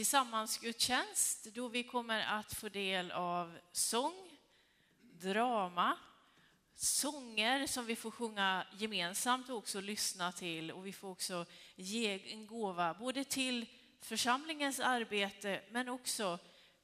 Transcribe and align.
tillsammansgudstjänst 0.00 1.44
då 1.44 1.68
vi 1.68 1.82
kommer 1.82 2.26
att 2.26 2.54
få 2.54 2.68
del 2.68 3.10
av 3.10 3.58
sång, 3.72 4.38
drama, 5.00 5.98
sånger 6.74 7.66
som 7.66 7.86
vi 7.86 7.96
får 7.96 8.10
sjunga 8.10 8.66
gemensamt 8.78 9.48
och 9.48 9.56
också 9.56 9.80
lyssna 9.80 10.32
till. 10.32 10.72
Och 10.72 10.86
vi 10.86 10.92
får 10.92 11.08
också 11.08 11.46
ge 11.76 12.32
en 12.32 12.46
gåva 12.46 12.94
både 12.94 13.24
till 13.24 13.66
församlingens 14.00 14.80
arbete 14.80 15.60
men 15.70 15.88
också 15.88 16.38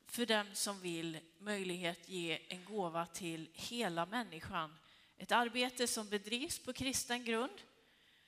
för 0.07 0.27
den 0.27 0.47
som 0.55 0.81
vill 0.81 1.19
möjlighet 1.39 2.09
ge 2.09 2.39
en 2.49 2.65
gåva 2.65 3.07
till 3.07 3.49
hela 3.53 4.07
människan. 4.07 4.77
Ett 5.19 5.33
arbete 5.33 5.87
som 5.87 6.09
bedrivs 6.09 6.59
på 6.59 6.73
kristen 6.73 7.25
grund. 7.25 7.61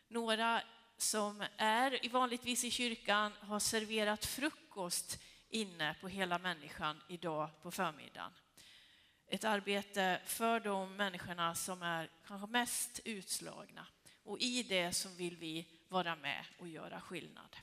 Några 0.09 0.63
som 0.97 1.45
är 1.57 2.09
vanligtvis 2.09 2.65
i 2.65 2.71
kyrkan 2.71 3.33
har 3.41 3.61
serverat 3.61 4.27
frukost 4.27 4.68
inne 5.49 5.97
på 6.01 6.09
hela 6.09 6.39
människan 6.39 7.01
idag 7.09 7.51
på 7.63 7.71
förmiddagen. 7.71 8.33
Ett 9.27 9.45
arbete 9.45 10.21
för 10.25 10.61
de 10.61 10.97
människorna 10.97 11.55
som 11.55 11.83
är 11.83 12.11
kanske 12.27 12.47
mest 12.47 13.01
utslagna. 13.05 13.87
Och 14.25 14.39
i 14.41 14.63
det 14.63 14.93
så 14.93 15.09
vill 15.09 15.37
vi 15.37 15.67
vara 15.89 16.17
med 16.17 16.45
och 16.59 16.69
göra 16.69 17.01
skillnad. 17.01 17.57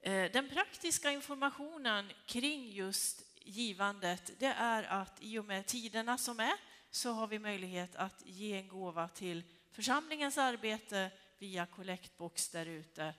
Eh, 0.00 0.32
den 0.32 0.48
praktiska 0.48 1.10
informationen 1.10 2.12
kring 2.26 2.72
just 2.72 3.22
givandet, 3.44 4.30
det 4.38 4.46
är 4.46 4.82
att 4.82 5.22
i 5.22 5.38
och 5.38 5.44
med 5.44 5.66
tiderna 5.66 6.18
som 6.18 6.40
är 6.40 6.54
så 6.90 7.12
har 7.12 7.26
vi 7.26 7.38
möjlighet 7.38 7.96
att 7.96 8.22
ge 8.26 8.52
en 8.52 8.68
gåva 8.68 9.08
till 9.08 9.42
församlingens 9.70 10.38
arbete 10.38 11.10
via 11.38 11.66
kollektbox 11.66 12.48
där 12.48 12.66
ute. 12.66 13.14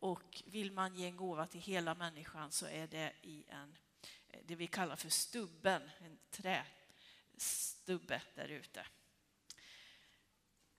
Och 0.00 0.42
vill 0.46 0.72
man 0.72 0.94
ge 0.94 1.06
en 1.06 1.16
gåva 1.16 1.46
till 1.46 1.60
hela 1.60 1.94
människan 1.94 2.52
så 2.52 2.66
är 2.66 2.86
det 2.86 3.12
i 3.22 3.44
en, 3.48 3.76
eh, 4.28 4.40
det 4.44 4.54
vi 4.54 4.66
kallar 4.66 4.96
för 4.96 5.08
stubben, 5.08 5.90
en 5.98 6.18
trästubbe 6.30 8.22
där 8.34 8.48
ute. 8.48 8.86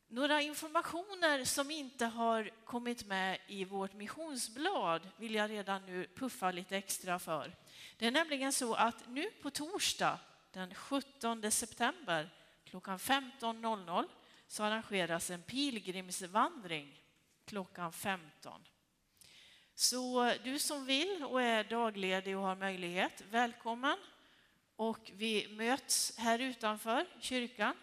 Några 0.08 0.42
informationer 0.42 1.46
som 1.46 1.72
inte 1.72 2.06
har 2.06 2.50
kommit 2.66 3.06
med 3.06 3.40
i 3.48 3.66
vårt 3.66 3.94
missionsblad 3.94 5.10
vill 5.18 5.36
jag 5.36 5.50
redan 5.50 5.86
nu 5.86 6.08
puffa 6.16 6.52
lite 6.52 6.78
extra 6.78 7.20
för. 7.20 7.56
Det 7.98 8.08
är 8.08 8.12
nämligen 8.12 8.54
så 8.54 8.74
att 8.74 9.10
nu 9.10 9.32
på 9.42 9.50
torsdag 9.50 10.20
den 10.52 10.76
17 10.76 11.52
september 11.52 12.30
klockan 12.64 13.00
15.00 13.00 14.08
så 14.48 14.64
arrangeras 14.64 15.30
en 15.30 15.42
pilgrimsvandring 15.42 17.04
klockan 17.46 17.94
15. 17.94 18.62
Så 19.76 20.34
du 20.44 20.60
som 20.60 20.86
vill 20.86 21.24
och 21.24 21.42
är 21.42 21.64
dagledig 21.64 22.38
och 22.38 22.44
har 22.44 22.56
möjlighet, 22.56 23.24
välkommen. 23.32 23.98
Och 24.76 25.12
vi 25.14 25.48
möts 25.48 26.18
här 26.18 26.40
utanför 26.40 27.06
kyrkan 27.20 27.76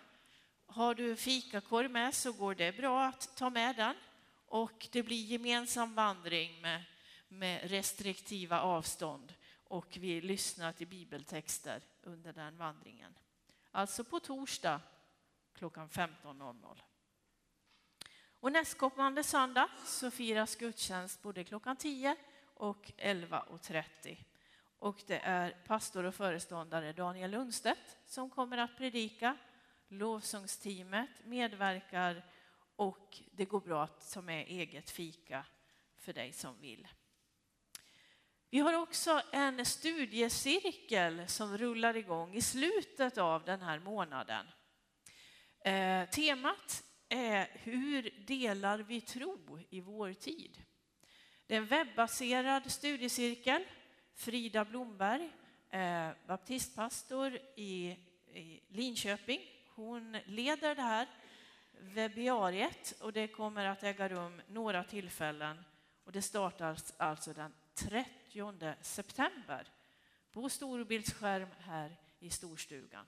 har 0.66 0.94
du 0.94 1.16
fikakorg 1.16 1.89
med 1.89 2.14
så 2.14 2.33
går 2.33 2.55
det 2.55 2.77
bra 2.77 3.05
att 3.05 3.36
ta 3.36 3.50
med 3.50 3.77
den. 3.77 3.94
Och 4.47 4.89
det 4.92 5.03
blir 5.03 5.25
gemensam 5.25 5.94
vandring 5.94 6.61
med, 6.61 6.83
med 7.28 7.70
restriktiva 7.70 8.61
avstånd 8.61 9.34
och 9.64 9.97
vi 10.00 10.20
lyssnar 10.20 10.72
till 10.72 10.86
bibeltexter 10.86 11.83
under 12.03 12.33
den 12.33 12.56
vandringen. 12.56 13.14
Alltså 13.70 14.05
på 14.05 14.20
torsdag 14.20 14.81
klockan 15.55 15.89
15.00. 15.89 16.78
Och 18.41 18.53
nästkommande 18.53 19.22
söndag 19.22 19.69
så 19.84 20.11
firas 20.11 20.56
gudstjänst 20.56 21.22
både 21.22 21.44
klockan 21.44 21.77
10 21.77 22.17
och 22.55 22.92
11.30. 22.98 24.17
Och 24.78 25.03
det 25.06 25.19
är 25.19 25.50
pastor 25.50 26.05
och 26.05 26.14
föreståndare 26.14 26.92
Daniel 26.92 27.31
Lundstedt 27.31 27.98
som 28.06 28.31
kommer 28.31 28.59
att 28.59 28.77
predika 28.77 29.36
lovsångsteamet 29.89 31.11
medverkar 31.25 32.25
och 32.77 33.19
det 33.32 33.44
går 33.44 33.60
bra 33.60 33.84
att 33.84 34.12
ta 34.12 34.22
med 34.22 34.47
eget 34.48 34.91
fika 34.91 35.44
för 35.97 36.12
dig 36.12 36.32
som 36.32 36.60
vill. 36.60 36.88
Vi 38.50 38.59
har 38.59 38.75
också 38.75 39.22
en 39.32 39.66
studiecirkel 39.66 41.28
som 41.28 41.59
rullar 41.59 41.97
igång 41.97 42.34
i 42.34 42.43
slutet 42.43 43.19
av 43.19 43.44
den 43.44 43.62
här 43.62 43.78
månaden. 43.78 44.47
Eh, 45.65 46.09
temat 46.09 46.84
är 47.09 47.49
Hur 47.53 48.11
delar 48.27 48.79
vi 48.79 49.01
tro 49.01 49.59
i 49.71 49.81
vår 49.81 50.13
tid? 50.13 50.63
Det 51.47 51.55
är 51.55 51.59
en 51.59 51.67
webbaserad 51.67 52.71
studiecirkel. 52.71 53.65
Frida 54.15 54.65
Blomberg, 54.65 55.31
eh, 55.71 56.11
baptistpastor 56.27 57.39
i, 57.57 57.97
i 58.35 58.61
Linköping, 58.69 59.41
hon 59.69 60.17
leder 60.27 60.75
det 60.75 60.83
här 60.83 61.09
webbiariet 61.81 62.95
och 63.01 63.13
det 63.13 63.29
kommer 63.29 63.65
att 63.65 63.83
äga 63.83 64.09
rum 64.09 64.43
några 64.49 64.85
tillfällen 64.85 65.65
och 66.05 66.13
det 66.13 66.23
startar 66.23 66.67
alltså, 66.67 66.95
alltså 66.97 67.33
den 67.33 67.55
30 67.75 68.75
september 68.81 69.69
på 70.33 70.49
storbildsskärm 70.49 71.49
här 71.59 71.97
i 72.19 72.31
storstugan. 72.31 73.07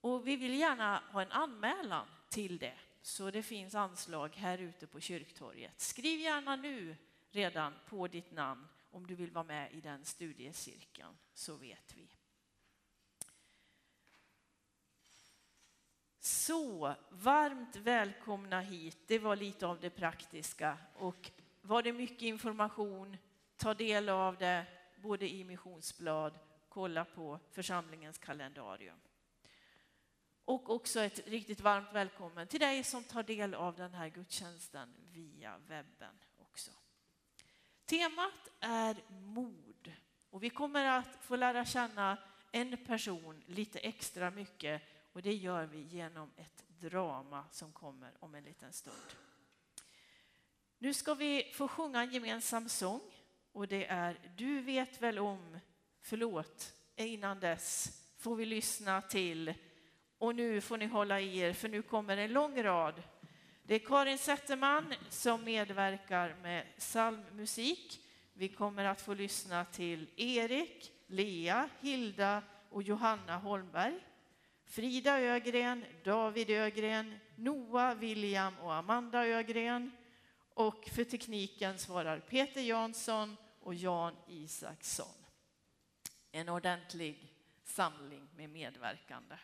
Och 0.00 0.26
vi 0.26 0.36
vill 0.36 0.54
gärna 0.54 1.02
ha 1.12 1.22
en 1.22 1.32
anmälan 1.32 2.06
till 2.32 2.58
det, 2.58 2.74
så 3.02 3.30
det 3.30 3.42
finns 3.42 3.74
anslag 3.74 4.36
här 4.36 4.58
ute 4.58 4.86
på 4.86 5.00
kyrktorget. 5.00 5.80
Skriv 5.80 6.20
gärna 6.20 6.56
nu 6.56 6.96
redan 7.30 7.74
på 7.88 8.08
ditt 8.08 8.32
namn 8.32 8.68
om 8.90 9.06
du 9.06 9.14
vill 9.14 9.30
vara 9.30 9.44
med 9.44 9.72
i 9.72 9.80
den 9.80 10.04
studiecirkeln, 10.04 11.16
så 11.34 11.56
vet 11.56 11.94
vi. 11.94 12.08
Så 16.20 16.94
varmt 17.10 17.76
välkomna 17.76 18.60
hit. 18.60 18.98
Det 19.06 19.18
var 19.18 19.36
lite 19.36 19.66
av 19.66 19.80
det 19.80 19.90
praktiska. 19.90 20.78
Och 20.94 21.30
var 21.60 21.82
det 21.82 21.92
mycket 21.92 22.22
information, 22.22 23.16
ta 23.56 23.74
del 23.74 24.08
av 24.08 24.36
det 24.36 24.66
både 24.96 25.28
i 25.28 25.44
missionsblad, 25.44 26.38
kolla 26.68 27.04
på 27.04 27.38
församlingens 27.50 28.18
kalendarium. 28.18 28.96
Och 30.44 30.70
också 30.70 31.00
ett 31.00 31.28
riktigt 31.28 31.60
varmt 31.60 31.92
välkommen 31.92 32.46
till 32.46 32.60
dig 32.60 32.84
som 32.84 33.04
tar 33.04 33.22
del 33.22 33.54
av 33.54 33.76
den 33.76 33.94
här 33.94 34.08
gudstjänsten 34.08 34.94
via 35.12 35.58
webben 35.58 36.18
också. 36.38 36.70
Temat 37.84 38.48
är 38.60 38.96
mod 39.10 39.92
och 40.30 40.42
vi 40.42 40.50
kommer 40.50 40.84
att 40.84 41.18
få 41.20 41.36
lära 41.36 41.64
känna 41.64 42.18
en 42.52 42.84
person 42.84 43.42
lite 43.46 43.78
extra 43.78 44.30
mycket 44.30 44.82
och 45.12 45.22
det 45.22 45.34
gör 45.34 45.66
vi 45.66 45.80
genom 45.80 46.30
ett 46.36 46.64
drama 46.68 47.44
som 47.50 47.72
kommer 47.72 48.12
om 48.20 48.34
en 48.34 48.44
liten 48.44 48.72
stund. 48.72 49.12
Nu 50.78 50.94
ska 50.94 51.14
vi 51.14 51.52
få 51.54 51.68
sjunga 51.68 52.02
en 52.02 52.12
gemensam 52.12 52.68
sång 52.68 53.00
och 53.52 53.68
det 53.68 53.86
är 53.86 54.32
Du 54.36 54.60
vet 54.60 55.02
väl 55.02 55.18
om, 55.18 55.58
förlåt, 56.00 56.74
innan 56.96 57.40
dess 57.40 57.98
får 58.18 58.36
vi 58.36 58.44
lyssna 58.44 59.02
till 59.02 59.54
och 60.22 60.34
nu 60.34 60.60
får 60.60 60.76
ni 60.78 60.86
hålla 60.86 61.20
i 61.20 61.38
er 61.38 61.52
för 61.52 61.68
nu 61.68 61.82
kommer 61.82 62.16
en 62.16 62.32
lång 62.32 62.62
rad. 62.62 63.02
Det 63.62 63.74
är 63.74 63.78
Karin 63.78 64.18
Zetterman 64.18 64.94
som 65.08 65.44
medverkar 65.44 66.36
med 66.42 66.66
psalmmusik. 66.78 68.00
Vi 68.32 68.48
kommer 68.48 68.84
att 68.84 69.00
få 69.00 69.14
lyssna 69.14 69.64
till 69.64 70.08
Erik, 70.16 70.92
Lea, 71.06 71.68
Hilda 71.80 72.42
och 72.70 72.82
Johanna 72.82 73.36
Holmberg. 73.36 74.00
Frida 74.66 75.20
Ögren, 75.20 75.84
David 76.04 76.50
Ögren, 76.50 77.18
Noah, 77.36 77.94
William 77.94 78.58
och 78.58 78.74
Amanda 78.74 79.26
Ögren. 79.26 79.90
Och 80.54 80.88
för 80.94 81.04
tekniken 81.04 81.78
svarar 81.78 82.20
Peter 82.20 82.60
Jansson 82.60 83.36
och 83.60 83.74
Jan 83.74 84.16
Isaksson. 84.28 85.24
En 86.32 86.48
ordentlig 86.48 87.32
samling 87.64 88.28
med 88.36 88.50
medverkande. 88.50 89.36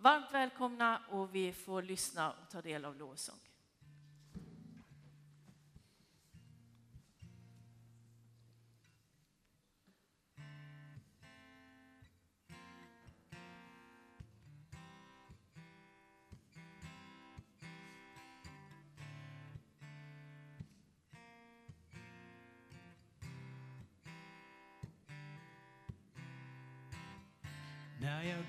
Varmt 0.00 0.34
välkomna 0.34 1.00
och 1.10 1.34
vi 1.34 1.52
får 1.52 1.82
lyssna 1.82 2.30
och 2.30 2.50
ta 2.50 2.62
del 2.62 2.84
av 2.84 2.96
lovsång. 2.96 3.47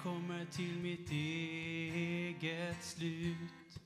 Jag 0.03 0.13
kommer 0.13 0.45
till 0.45 0.79
mitt 0.79 1.11
eget 1.11 2.83
slut. 2.83 3.79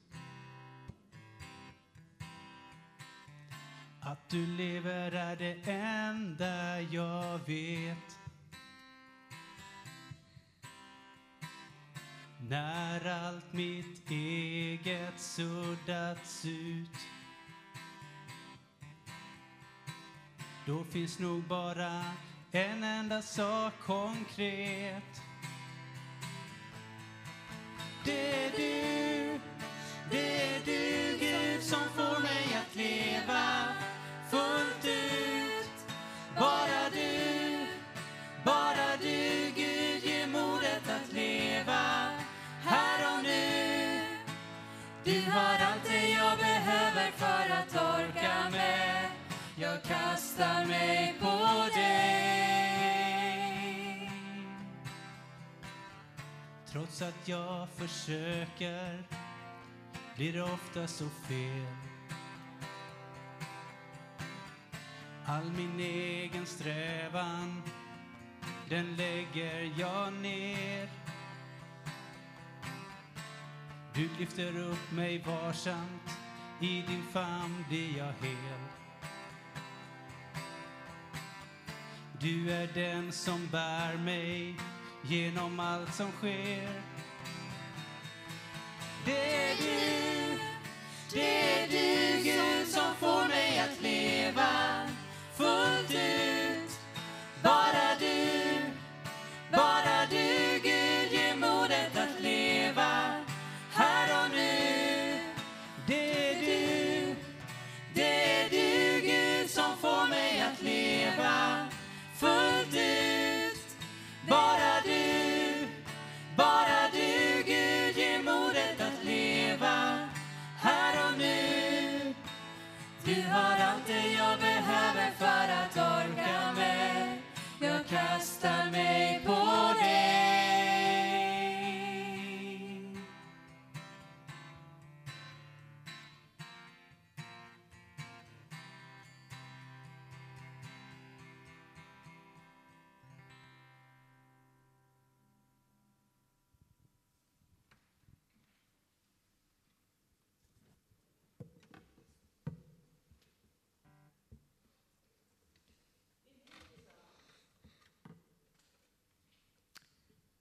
Att 4.00 4.30
du 4.30 4.46
lever 4.48 5.12
är 5.12 5.36
det 5.36 5.72
enda 5.72 6.82
jag 6.82 7.40
vet. 7.46 8.20
När 12.50 13.26
allt 13.28 13.54
mitt 13.54 14.12
eget 14.12 15.20
suddats 15.20 16.46
ut. 16.46 16.98
Då 20.66 20.84
finns 20.84 21.20
nog 21.20 21.44
bara 21.44 22.04
en 22.52 22.84
enda 22.84 23.22
sak 23.22 23.74
konkret. 23.86 25.33
Det 28.06 28.46
är 28.46 28.52
du, 28.58 29.40
det 30.12 30.42
är 30.42 30.60
du 30.66 31.18
Gud 31.20 31.64
som 31.64 31.80
får 31.96 32.22
mig 32.22 32.58
att 32.62 32.76
leva 32.76 33.66
fullt 34.32 34.86
ut. 34.86 35.96
Bara 36.40 36.90
du, 36.94 37.68
bara 38.46 38.98
du 39.02 39.52
Gud 39.56 40.04
ger 40.04 40.28
modet 40.28 40.90
att 40.90 41.14
leva 41.14 42.10
här 42.64 43.18
och 43.18 43.24
nu. 43.24 44.00
Du 45.04 45.32
har 45.32 45.54
allt 45.54 45.84
det 45.90 46.10
jag 46.10 46.38
behöver 46.38 47.12
för 47.18 47.54
att 47.54 47.76
orka 47.76 48.50
med. 48.52 49.10
Jag 49.56 49.84
kastar 49.84 50.66
mig 50.66 51.16
på 51.22 51.28
dig 51.28 51.73
Trots 56.74 57.02
att 57.02 57.28
jag 57.28 57.70
försöker 57.70 59.04
blir 60.16 60.34
det 60.34 60.44
ofta 60.44 60.88
så 60.88 61.06
fel. 61.28 61.76
All 65.26 65.52
min 65.52 65.80
egen 65.80 66.46
strävan 66.46 67.62
den 68.70 68.96
lägger 68.96 69.74
jag 69.80 70.14
ner. 70.14 70.90
Du 73.94 74.10
lyfter 74.20 74.60
upp 74.60 74.92
mig 74.92 75.24
varsamt 75.26 76.18
I 76.62 76.82
din 76.82 77.04
famn 77.12 77.66
blir 77.70 77.98
jag 77.98 78.14
hel. 78.22 78.60
Du 82.20 82.52
är 82.52 82.68
den 82.74 83.12
som 83.12 83.48
bär 83.48 83.98
mig 83.98 84.56
genom 85.04 85.60
allt 85.60 85.94
som 85.94 86.12
sker. 86.12 86.70
Det 89.06 89.46
är 89.46 89.56
du, 89.58 90.40
det 91.14 91.42
är 91.42 91.68
du. 91.68 91.83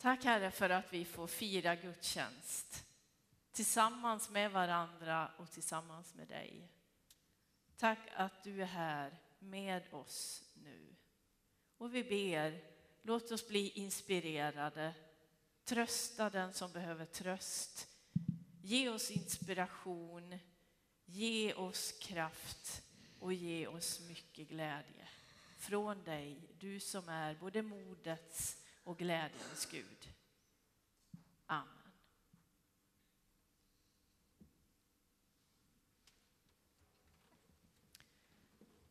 Tack 0.02 0.24
Herre 0.24 0.50
för 0.50 0.70
att 0.70 0.92
vi 0.92 1.04
får 1.04 1.26
fira 1.26 1.76
gudstjänst 1.76 2.84
tillsammans 3.52 4.30
med 4.30 4.52
varandra 4.52 5.30
och 5.36 5.50
tillsammans 5.50 6.14
med 6.14 6.28
dig. 6.28 6.68
Tack 7.76 7.98
att 8.16 8.42
du 8.42 8.62
är 8.62 8.66
här 8.66 9.18
med 9.38 9.82
oss 9.94 10.42
nu. 10.54 10.94
Och 11.78 11.94
vi 11.94 12.04
ber, 12.04 12.64
låt 13.02 13.30
oss 13.30 13.48
bli 13.48 13.70
inspirerade. 13.70 14.94
Trösta 15.64 16.30
den 16.30 16.52
som 16.52 16.72
behöver 16.72 17.04
tröst. 17.04 17.88
Ge 18.62 18.88
oss 18.88 19.10
inspiration, 19.10 20.38
ge 21.04 21.54
oss 21.54 21.92
kraft 21.92 22.82
och 23.18 23.32
ge 23.32 23.66
oss 23.66 24.00
mycket 24.08 24.48
glädje 24.48 25.08
från 25.58 26.04
dig, 26.04 26.40
du 26.58 26.80
som 26.80 27.08
är 27.08 27.34
både 27.34 27.62
modets 27.62 28.61
och 28.84 28.98
glädjens 28.98 29.66
Gud. 29.70 30.08
Amen. 31.46 31.92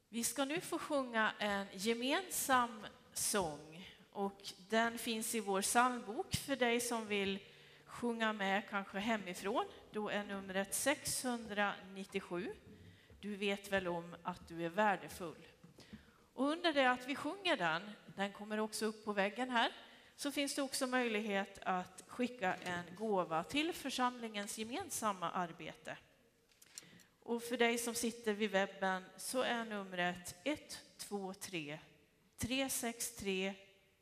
Vi 0.10 0.24
ska 0.24 0.46
nu 0.46 0.62
få 0.62 0.80
sjunga 0.80 1.34
en 1.40 1.68
gemensam 1.74 2.86
sång 3.14 3.88
och 4.12 4.54
den 4.70 4.98
finns 4.98 5.36
i 5.36 5.40
vår 5.40 5.62
psalmbok 5.62 6.36
för 6.36 6.56
dig 6.56 6.80
som 6.80 7.08
vill 7.08 7.40
sjunga 7.86 8.34
med 8.34 8.70
kanske 8.70 9.00
hemifrån. 9.00 9.66
Då 9.92 10.10
är 10.10 10.24
numret 10.24 10.74
697. 10.74 12.54
Du 13.20 13.36
vet 13.36 13.72
väl 13.72 13.88
om 13.88 14.16
att 14.24 14.48
du 14.48 14.66
är 14.66 14.70
värdefull. 14.70 15.48
Och 16.34 16.50
under 16.50 16.74
det 16.74 16.92
att 16.92 17.08
vi 17.08 17.16
sjunger 17.16 17.58
den, 17.58 17.92
den 18.16 18.32
kommer 18.32 18.60
också 18.60 18.86
upp 18.86 19.06
på 19.06 19.14
väggen 19.14 19.50
här, 19.50 19.72
så 20.16 20.32
finns 20.32 20.56
det 20.56 20.62
också 20.62 20.88
möjlighet 20.88 21.60
att 21.64 22.04
skicka 22.08 22.56
en 22.56 22.96
gåva 22.96 23.44
till 23.44 23.74
församlingens 23.74 24.58
gemensamma 24.58 25.32
arbete. 25.32 25.98
Och 27.24 27.44
för 27.44 27.58
dig 27.58 27.78
som 27.78 27.96
sitter 27.96 28.34
vid 28.34 28.52
webben 28.52 29.06
så 29.18 29.42
är 29.42 29.66
numret 29.66 30.36
123 30.44 31.80
363 32.38 33.54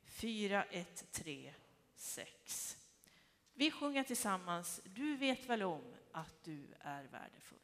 4136. 0.04 2.76
Vi 3.54 3.70
sjunger 3.70 4.04
tillsammans 4.04 4.80
Du 4.84 5.16
vet 5.16 5.48
väl 5.48 5.62
om 5.62 5.94
att 6.12 6.44
du 6.44 6.66
är 6.80 7.02
värdefull. 7.02 7.58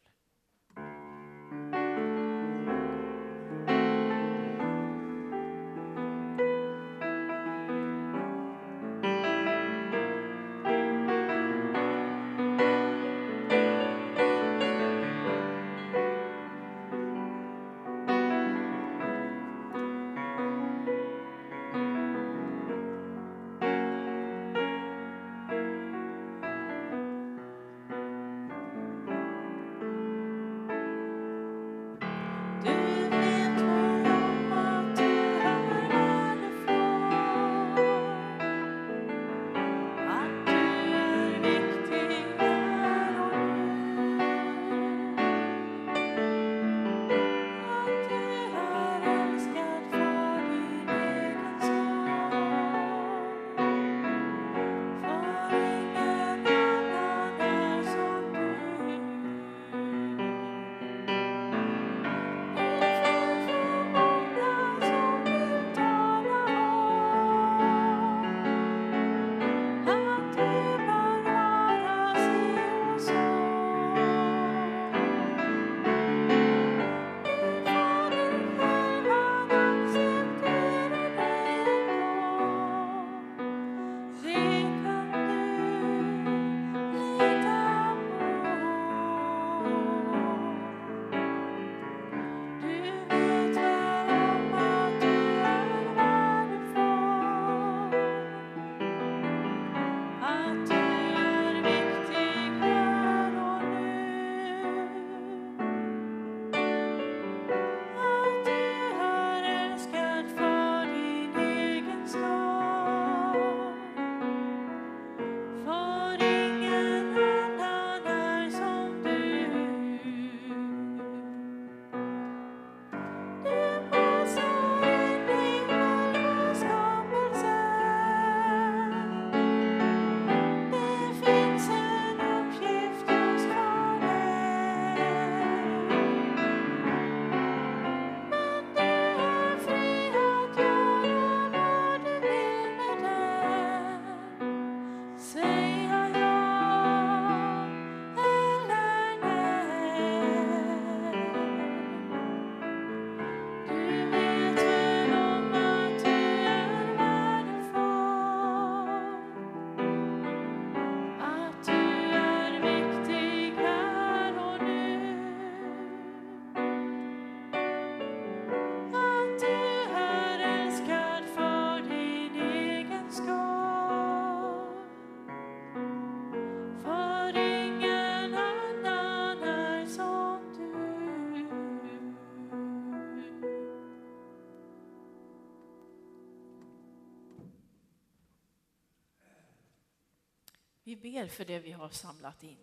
Vi 191.01 191.13
ber 191.13 191.27
för 191.27 191.45
det 191.45 191.59
vi 191.59 191.73
har 191.73 191.89
samlat 191.89 192.43
in. 192.43 192.59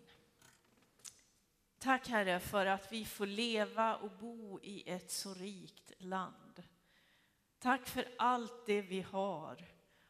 Tack 1.80 2.08
Herre 2.08 2.40
för 2.40 2.66
att 2.66 2.92
vi 2.92 3.06
får 3.06 3.26
leva 3.26 3.96
och 3.96 4.12
bo 4.12 4.60
i 4.64 4.90
ett 4.90 5.12
så 5.12 5.34
rikt 5.34 5.92
land. 5.98 6.64
Tack 7.60 7.88
för 7.88 8.08
allt 8.18 8.66
det 8.66 8.82
vi 8.82 9.02
har 9.02 9.66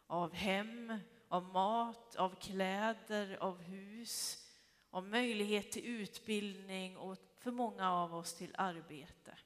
av 0.07 0.33
hem, 0.33 0.99
av 1.27 1.43
mat, 1.43 2.15
av 2.15 2.35
kläder, 2.35 3.37
av 3.39 3.61
hus, 3.61 4.47
av 4.89 5.07
möjlighet 5.07 5.71
till 5.71 5.85
utbildning 5.85 6.97
och 6.97 7.17
för 7.37 7.51
många 7.51 7.91
av 7.91 8.15
oss 8.15 8.33
till 8.33 8.55
arbete. 8.57 9.37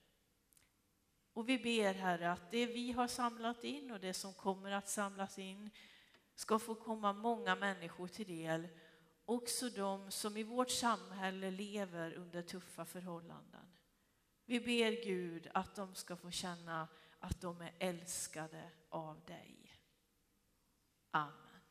Och 1.34 1.50
vi 1.50 1.58
ber 1.58 1.94
Herre 1.94 2.32
att 2.32 2.52
det 2.52 2.66
vi 2.66 2.92
har 2.92 3.08
samlat 3.08 3.64
in 3.64 3.92
och 3.92 4.00
det 4.00 4.14
som 4.14 4.34
kommer 4.34 4.72
att 4.72 4.90
samlas 4.90 5.40
in 5.40 5.70
ska 6.38 6.60
få 6.60 6.75
komma 6.75 7.13
många 7.13 7.56
människor 7.56 8.08
till 8.08 8.27
del, 8.27 8.67
också 9.25 9.70
de 9.70 10.12
som 10.12 10.38
i 10.38 10.44
vårt 10.44 10.72
samhälle 10.72 11.51
lever 11.51 12.13
under 12.13 12.41
tuffa 12.41 12.86
förhållanden. 12.86 13.65
Vi 14.46 14.60
ber 14.60 15.03
Gud 15.03 15.48
att 15.53 15.75
de 15.75 15.96
ska 15.96 16.15
få 16.15 16.32
känna 16.32 16.88
att 17.20 17.41
de 17.41 17.62
är 17.62 17.74
älskade 17.79 18.72
av 18.89 19.25
dig. 19.25 19.82
Amen. 21.12 21.62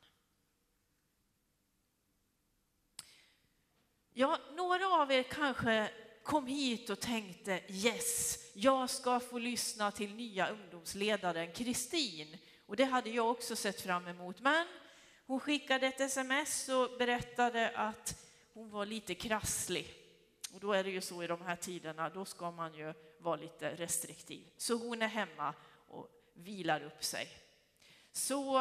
Ja, 4.12 4.38
några 4.56 4.86
av 4.86 5.12
er 5.12 5.22
kanske 5.22 5.90
kom 6.22 6.46
hit 6.46 6.90
och 6.90 7.00
tänkte 7.00 7.62
yes, 7.68 8.38
jag 8.54 8.90
ska 8.90 9.20
få 9.20 9.38
lyssna 9.38 9.90
till 9.90 10.14
nya 10.14 10.48
ungdomsledaren 10.48 11.52
Kristin. 11.52 12.38
Och 12.66 12.76
det 12.76 12.84
hade 12.84 13.10
jag 13.10 13.30
också 13.30 13.56
sett 13.56 13.80
fram 13.80 14.08
emot. 14.08 14.40
Men 14.40 14.66
hon 15.26 15.40
skickade 15.40 15.86
ett 15.86 16.00
sms 16.00 16.68
och 16.68 16.98
berättade 16.98 17.70
att 17.74 18.26
hon 18.54 18.70
var 18.70 18.86
lite 18.86 19.14
krasslig. 19.14 19.94
Och 20.54 20.60
då 20.60 20.72
är 20.72 20.84
det 20.84 20.90
ju 20.90 21.00
så 21.00 21.22
i 21.22 21.26
de 21.26 21.42
här 21.42 21.56
tiderna, 21.56 22.08
då 22.08 22.24
ska 22.24 22.50
man 22.50 22.74
ju 22.74 22.94
vara 23.18 23.36
lite 23.36 23.70
restriktiv. 23.70 24.46
Så 24.56 24.74
hon 24.74 25.02
är 25.02 25.08
hemma 25.08 25.54
och 25.88 26.08
vilar 26.34 26.82
upp 26.82 27.04
sig. 27.04 27.28
Så 28.12 28.60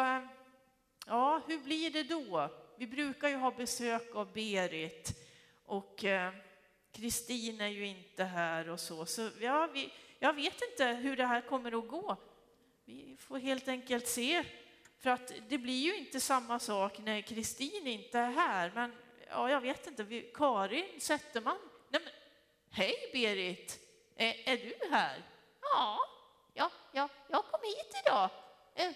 ja, 1.05 1.41
hur 1.47 1.59
blir 1.59 1.91
det 1.91 2.03
då? 2.03 2.49
Vi 2.77 2.87
brukar 2.87 3.29
ju 3.29 3.35
ha 3.35 3.51
besök 3.51 4.15
av 4.15 4.33
Berit 4.33 5.13
och 5.65 6.03
eh, 6.05 6.33
Kristin 6.91 7.61
är 7.61 7.67
ju 7.67 7.87
inte 7.87 8.23
här 8.23 8.69
och 8.69 8.79
så. 8.79 9.05
Så 9.05 9.29
ja, 9.39 9.69
vi, 9.73 9.93
jag 10.19 10.33
vet 10.33 10.61
inte 10.71 10.85
hur 10.85 11.17
det 11.17 11.25
här 11.25 11.41
kommer 11.41 11.79
att 11.79 11.87
gå. 11.87 12.17
Vi 12.85 13.17
får 13.19 13.37
helt 13.37 13.67
enkelt 13.67 14.07
se. 14.07 14.43
För 14.99 15.09
att 15.09 15.31
det 15.49 15.57
blir 15.57 15.83
ju 15.83 15.97
inte 15.97 16.19
samma 16.19 16.59
sak 16.59 16.99
när 16.99 17.21
Kristin 17.21 17.87
inte 17.87 18.19
är 18.19 18.31
här. 18.31 18.71
Men 18.75 18.93
ja, 19.29 19.49
jag 19.49 19.61
vet 19.61 19.87
inte. 19.87 20.23
Karin 20.33 21.01
Zetterman. 21.01 21.57
Nej, 21.89 22.01
men, 22.03 22.13
Hej 22.71 23.09
Berit! 23.13 23.79
Är, 24.15 24.49
är, 24.49 24.57
du 24.57 24.95
här? 24.95 25.23
Ja, 25.61 25.99
ja, 26.53 26.71
ja, 26.91 27.09
jag 27.27 27.45
kom 27.45 27.59
hit 27.63 28.03
idag. 28.05 28.29
Eh, 28.75 28.91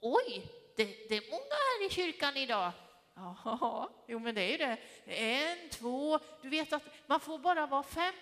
oj, 0.00 0.46
det, 0.76 0.84
det 0.84 1.16
är 1.16 1.30
många 1.30 1.54
här 1.54 1.86
i 1.86 1.90
kyrkan 1.90 2.36
idag. 2.36 2.72
Ja, 3.14 3.90
jo 4.06 4.18
men 4.18 4.34
det 4.34 4.40
är 4.40 4.50
ju 4.50 4.56
det. 4.56 4.78
En, 5.04 5.68
två, 5.70 6.18
du 6.42 6.48
vet 6.48 6.72
att 6.72 6.82
man 7.06 7.20
får 7.20 7.38
bara 7.38 7.66
vara 7.66 7.82
50. 7.82 8.12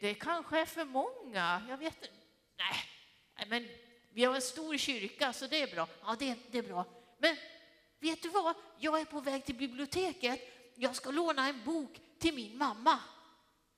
Det 0.00 0.14
kanske 0.14 0.60
är 0.60 0.66
för 0.66 0.84
många. 0.84 1.62
Jag 1.68 1.76
vet 1.76 1.96
inte. 1.96 2.14
Nej, 2.58 3.46
men 3.48 3.68
vi 4.16 4.24
har 4.24 4.34
en 4.34 4.42
stor 4.42 4.76
kyrka 4.76 5.32
så 5.32 5.46
det 5.46 5.62
är 5.62 5.66
bra. 5.66 5.88
Ja, 6.02 6.16
det, 6.18 6.36
det 6.50 6.58
är 6.58 6.62
bra. 6.62 6.84
Men 7.18 7.36
vet 7.98 8.22
du 8.22 8.28
vad? 8.28 8.54
Jag 8.78 9.00
är 9.00 9.04
på 9.04 9.20
väg 9.20 9.44
till 9.44 9.54
biblioteket. 9.54 10.40
Jag 10.74 10.96
ska 10.96 11.10
låna 11.10 11.48
en 11.48 11.64
bok 11.64 12.00
till 12.18 12.34
min 12.34 12.58
mamma. 12.58 12.98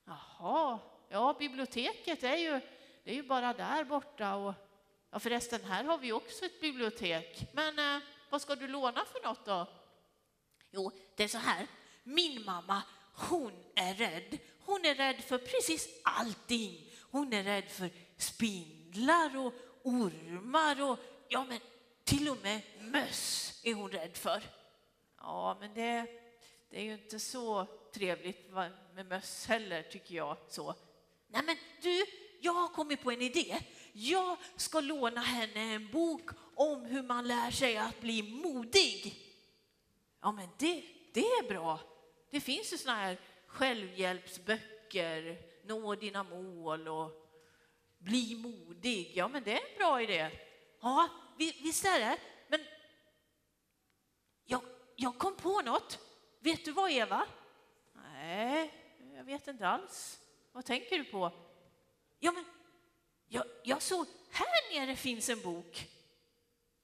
Jaha, 0.04 0.78
ja 1.08 1.36
biblioteket 1.38 2.22
är 2.22 2.36
ju, 2.36 2.60
det 3.04 3.10
är 3.10 3.14
ju 3.14 3.22
bara 3.22 3.52
där 3.52 3.84
borta. 3.84 4.34
Och, 4.34 4.54
ja, 5.10 5.18
förresten, 5.18 5.64
här 5.64 5.84
har 5.84 5.98
vi 5.98 6.12
också 6.12 6.44
ett 6.44 6.60
bibliotek. 6.60 7.46
Men 7.52 7.78
eh, 7.78 8.02
vad 8.30 8.42
ska 8.42 8.54
du 8.54 8.68
låna 8.68 9.04
för 9.04 9.28
något 9.28 9.44
då? 9.44 9.66
Jo, 10.70 10.92
det 11.16 11.24
är 11.24 11.28
så 11.28 11.38
här. 11.38 11.66
Min 12.02 12.44
mamma, 12.44 12.82
hon 13.14 13.52
är 13.74 13.94
rädd. 13.94 14.38
Hon 14.60 14.84
är 14.84 14.94
rädd 14.94 15.24
för 15.24 15.38
precis 15.38 15.88
allting. 16.04 16.90
Hon 17.10 17.32
är 17.32 17.44
rädd 17.44 17.68
för 17.70 17.90
spindlar 18.16 19.36
och 19.36 19.52
ormar 19.88 20.90
och 20.90 20.98
ja, 21.28 21.46
men 21.48 21.60
till 22.04 22.28
och 22.28 22.36
med 22.42 22.60
möss 22.80 23.60
är 23.64 23.74
hon 23.74 23.90
rädd 23.90 24.16
för. 24.16 24.42
Ja, 25.18 25.56
men 25.60 25.74
det, 25.74 26.06
det 26.70 26.78
är 26.78 26.82
ju 26.82 26.92
inte 26.92 27.18
så 27.18 27.66
trevligt 27.94 28.50
med 28.94 29.06
möss 29.06 29.46
heller, 29.46 29.82
tycker 29.82 30.14
jag. 30.14 30.36
så. 30.48 30.74
Nej, 31.28 31.42
men 31.46 31.56
du, 31.82 32.04
jag 32.40 32.52
har 32.52 32.68
kommit 32.68 33.02
på 33.02 33.10
en 33.10 33.22
idé. 33.22 33.58
Jag 33.92 34.36
ska 34.56 34.80
låna 34.80 35.20
henne 35.20 35.74
en 35.74 35.90
bok 35.90 36.30
om 36.54 36.84
hur 36.84 37.02
man 37.02 37.28
lär 37.28 37.50
sig 37.50 37.76
att 37.76 38.00
bli 38.00 38.22
modig. 38.22 39.14
Ja, 40.20 40.32
men 40.32 40.48
det, 40.58 40.84
det 41.12 41.20
är 41.20 41.48
bra. 41.48 41.80
Det 42.30 42.40
finns 42.40 42.72
ju 42.72 42.78
såna 42.78 42.94
här 42.94 43.20
självhjälpsböcker, 43.46 45.38
Nå 45.64 45.94
dina 45.94 46.22
mål 46.22 46.88
och 46.88 47.17
bli 47.98 48.34
modig. 48.34 49.12
Ja, 49.14 49.28
men 49.28 49.42
det 49.42 49.52
är 49.52 49.70
en 49.70 49.78
bra 49.78 50.02
idé. 50.02 50.30
Ja, 50.80 51.08
visst 51.38 51.84
är 51.84 52.00
det. 52.00 52.18
Men 52.48 52.60
jag, 54.44 54.62
jag 54.96 55.18
kom 55.18 55.36
på 55.36 55.60
något. 55.60 55.98
Vet 56.40 56.64
du 56.64 56.72
vad, 56.72 56.90
Eva? 56.90 57.26
Nej, 57.94 58.72
jag 59.16 59.24
vet 59.24 59.48
inte 59.48 59.68
alls. 59.68 60.20
Vad 60.52 60.64
tänker 60.64 60.98
du 60.98 61.04
på? 61.04 61.32
Ja, 62.18 62.32
men 62.32 62.44
jag, 63.28 63.44
jag 63.64 63.82
såg 63.82 64.06
här 64.30 64.80
nere 64.80 64.96
finns 64.96 65.28
en 65.28 65.40
bok. 65.40 65.88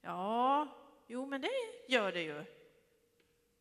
Ja, 0.00 0.68
jo, 1.06 1.26
men 1.26 1.40
det 1.40 1.50
gör 1.88 2.12
det 2.12 2.22
ju. 2.22 2.44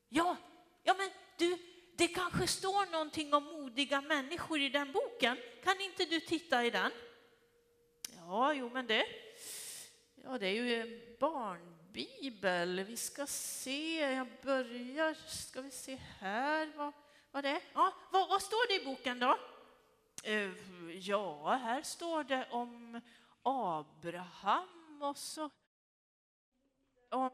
Ja, 0.10 0.38
ja 0.83 0.95
men 0.98 1.10
du, 1.38 1.57
det 1.95 2.07
kanske 2.07 2.48
står 2.48 2.91
någonting 2.91 3.33
om 3.33 3.43
modiga 3.43 4.01
människor 4.01 4.60
i 4.60 4.69
den 4.69 4.91
boken. 4.91 5.38
Kan 5.63 5.81
inte 5.81 6.05
du 6.05 6.19
titta 6.19 6.65
i 6.65 6.69
den? 6.69 6.91
Ja, 8.27 8.53
jo, 8.53 8.70
men 8.70 8.88
det, 8.88 9.06
ja, 10.15 10.38
det 10.38 10.48
är 10.48 10.51
ju 10.51 10.82
en 10.82 11.18
barnbibel. 11.20 12.84
Vi 12.84 12.98
ska 12.98 13.25
se, 13.27 14.00
jag 14.00 14.27
börjar, 14.42 15.13
ska 15.13 15.62
vi 15.62 15.72
se 15.72 15.96
här 15.96 16.72
vad, 16.75 16.94
vad 17.32 17.44
det 17.44 17.50
är. 17.50 17.62
Ja, 17.74 17.94
vad, 18.12 18.30
vad 18.30 18.42
står 18.42 18.68
det 18.68 18.82
i 18.82 18.86
boken 18.86 19.20
då? 19.20 19.39
Eh, 20.24 20.51
ja, 20.98 21.50
här 21.50 21.82
står 21.82 22.24
det 22.24 22.48
om 22.51 23.01
Abraham 23.44 25.01
och 25.01 25.18
så 25.18 25.50
om 27.10 27.30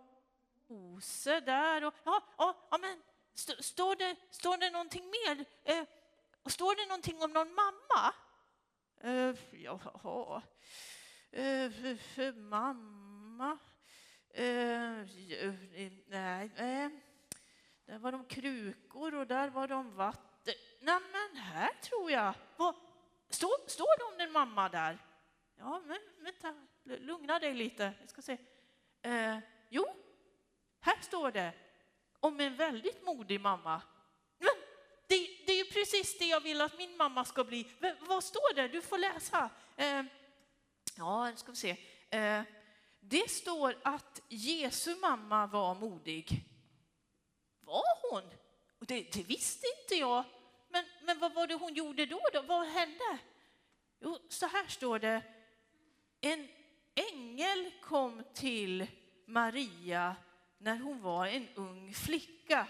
Mose 0.68 1.40
där 1.40 1.84
och 1.84 1.94
ja, 2.04 2.24
ja, 2.38 2.68
ja 2.72 2.78
men 2.78 3.02
st 3.34 3.64
står, 3.64 3.96
det, 3.96 4.16
står 4.32 4.58
det 4.58 4.70
någonting 4.70 5.06
mer? 5.06 5.46
Eh, 5.64 5.84
står 6.46 6.76
det 6.76 6.86
någonting 6.86 7.24
om 7.24 7.34
någon 7.34 7.54
mamma? 7.54 8.14
Uh, 9.06 9.36
jaha. 9.52 10.42
Eh, 11.32 12.34
mamma? 12.36 13.58
Eh, 14.30 15.00
eh, 15.00 15.54
nej, 16.08 16.52
nej. 16.56 16.90
där 17.86 18.00
var 18.00 18.12
de 18.12 18.26
krukor 18.26 19.16
och 19.16 19.28
där 19.28 19.50
var 19.50 19.68
de 19.68 19.96
vatten. 19.96 20.54
Nej, 20.80 21.00
men 21.12 21.42
här 21.42 21.70
tror 21.82 22.12
jag. 22.12 22.34
Står, 23.30 23.68
står 23.68 23.98
det 23.98 24.16
om 24.16 24.28
en 24.28 24.32
mamma 24.32 24.70
där? 24.70 24.98
Ja, 25.58 25.82
men 25.86 26.00
vänta, 26.20 26.56
lugna 26.84 27.40
dig 27.40 27.54
lite. 27.54 27.94
Jag 28.00 28.10
ska 28.10 28.22
se. 28.22 28.38
Uh, 29.08 29.40
jo, 29.70 29.86
här 30.80 31.02
står 31.02 31.32
det 31.32 31.54
om 32.20 32.40
en 32.40 32.56
väldigt 32.56 33.06
modig 33.06 33.42
mamma. 33.42 33.82
Det, 35.50 35.54
det, 35.54 35.60
är 35.60 35.66
ju 35.66 35.72
precis 35.72 36.18
det 36.18 36.26
jag 36.26 36.42
vill 36.42 36.62
att 36.62 36.78
min 36.78 36.98
mamma 36.98 37.26
ska 37.26 37.44
bli. 37.44 37.68
Men, 37.80 37.96
vad 38.00 38.24
står 38.24 38.54
det? 38.56 38.68
Du 38.68 38.82
får 38.82 38.98
läsa. 38.98 39.50
Eh, 39.76 40.04
ja, 40.98 41.30
nu 41.30 41.36
ska 41.36 41.52
vi 41.52 41.58
se. 41.58 41.78
Eh, 42.10 42.42
det 43.00 43.30
står 43.30 43.78
att 43.84 44.22
Jesu 44.28 44.96
mamma 44.96 45.48
var 45.48 45.76
modig. 45.76 46.44
Var 47.62 48.12
hon? 48.12 48.24
Det, 48.80 49.02
det, 49.14 49.24
visste 49.24 49.68
inte 49.82 49.96
jag. 49.96 50.24
Men, 50.70 50.86
men 51.04 51.20
vad 51.20 51.34
var 51.34 51.48
det 51.48 51.56
hon 51.56 51.74
gjorde 51.74 52.06
då, 52.06 52.22
då? 52.34 52.42
Vad 52.42 52.68
hände? 52.68 53.18
Jo, 54.00 54.18
så 54.30 54.48
här 54.48 54.68
står 54.68 55.00
det. 55.00 55.22
En 56.22 56.48
ängel 56.96 57.72
kom 57.82 58.24
till 58.34 58.88
Maria 59.26 60.16
när 60.58 60.78
hon 60.78 61.02
var 61.02 61.28
en 61.28 61.48
ung 61.56 61.94
flicka. 61.94 62.68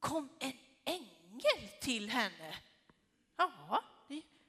Kom 0.00 0.28
en 0.38 0.58
ängel 0.84 1.68
till 1.80 2.10
henne. 2.10 2.56
Ja, 3.36 3.82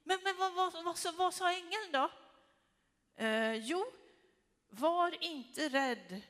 men, 0.03 0.19
men 0.23 0.37
vad, 0.37 0.53
vad, 0.53 0.83
vad, 0.83 1.15
vad 1.15 1.33
sa 1.33 1.51
ängeln 1.51 1.91
då? 1.91 2.11
Eh, 3.15 3.53
jo, 3.53 3.85
var 4.69 5.23
inte 5.23 5.69
rädd 5.69 6.21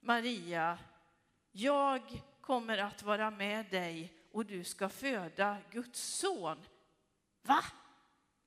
Maria. 0.00 0.78
Jag 1.52 2.22
kommer 2.40 2.78
att 2.78 3.02
vara 3.02 3.30
med 3.30 3.66
dig 3.70 4.12
och 4.32 4.46
du 4.46 4.64
ska 4.64 4.88
föda 4.88 5.56
Guds 5.70 6.00
son. 6.00 6.64
Va? 7.42 7.64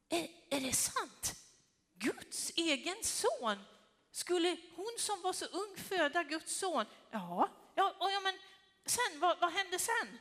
Är, 0.09 0.27
är 0.49 0.61
det 0.61 0.73
sant? 0.73 1.35
Guds 1.93 2.51
egen 2.55 3.03
son? 3.03 3.57
Skulle 4.11 4.57
hon 4.75 4.95
som 4.97 5.21
var 5.21 5.33
så 5.33 5.45
ung 5.45 5.77
föda 5.77 6.23
Guds 6.23 6.59
son? 6.59 6.85
Ja, 7.11 7.49
ja, 7.75 7.95
ja 7.99 8.19
men 8.23 8.33
sen, 8.89 9.19
vad, 9.19 9.39
vad 9.39 9.51
hände 9.51 9.79
sen? 9.79 10.17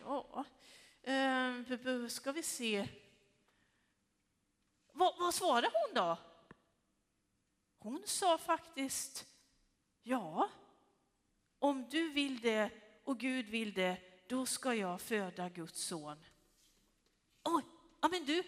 Ja, 0.00 0.44
eh, 1.02 2.08
ska 2.08 2.32
vi 2.32 2.42
se. 2.42 2.88
Vad, 4.92 5.18
vad 5.18 5.34
svarade 5.34 5.70
hon 5.72 5.94
då? 5.94 6.18
Hon 7.78 8.02
sa 8.06 8.38
faktiskt, 8.38 9.26
ja, 10.02 10.48
om 11.58 11.88
du 11.90 12.10
vill 12.10 12.40
det 12.40 12.70
och 13.04 13.18
Gud 13.18 13.46
vill 13.46 13.72
det, 13.72 13.96
då 14.28 14.46
ska 14.46 14.74
jag 14.74 15.00
föda 15.00 15.48
Guds 15.48 15.82
son. 15.82 16.24
Oj, 17.44 17.62
ja 18.00 18.08
men 18.08 18.24
du, 18.24 18.42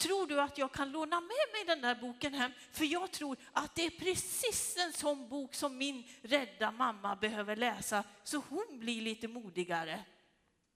tror 0.00 0.26
du 0.26 0.40
att 0.40 0.58
jag 0.58 0.72
kan 0.72 0.92
låna 0.92 1.20
med 1.20 1.46
mig 1.52 1.64
den 1.66 1.80
där 1.80 1.94
boken 1.94 2.34
hem? 2.34 2.52
För 2.72 2.84
jag 2.84 3.10
tror 3.10 3.36
att 3.52 3.74
det 3.74 3.86
är 3.86 3.90
precis 3.90 4.76
en 4.76 4.92
sån 4.92 5.28
bok 5.28 5.54
som 5.54 5.78
min 5.78 6.04
rädda 6.22 6.70
mamma 6.70 7.16
behöver 7.16 7.56
läsa 7.56 8.04
så 8.24 8.42
hon 8.48 8.66
blir 8.78 9.02
lite 9.02 9.28
modigare. 9.28 10.04